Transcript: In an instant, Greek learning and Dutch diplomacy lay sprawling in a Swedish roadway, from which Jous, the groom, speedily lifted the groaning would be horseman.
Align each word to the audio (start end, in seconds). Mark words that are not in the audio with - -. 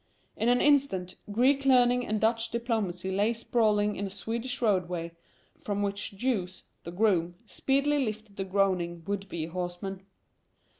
In 0.35 0.49
an 0.49 0.61
instant, 0.61 1.15
Greek 1.31 1.63
learning 1.63 2.07
and 2.07 2.19
Dutch 2.19 2.49
diplomacy 2.49 3.11
lay 3.11 3.33
sprawling 3.33 3.95
in 3.95 4.07
a 4.07 4.09
Swedish 4.09 4.59
roadway, 4.59 5.11
from 5.59 5.83
which 5.83 6.15
Jous, 6.17 6.63
the 6.83 6.91
groom, 6.91 7.35
speedily 7.45 8.03
lifted 8.03 8.35
the 8.35 8.43
groaning 8.43 9.03
would 9.05 9.29
be 9.29 9.45
horseman. 9.45 10.01